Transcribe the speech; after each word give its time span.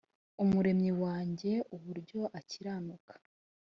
umuremyi 0.43 0.91
wanjye 1.03 1.51
uburyo 1.75 2.19
akiranuka 2.39 3.13